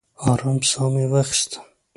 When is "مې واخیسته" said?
0.93-1.57